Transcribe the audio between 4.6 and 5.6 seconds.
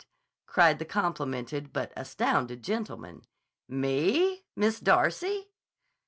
Darcy?"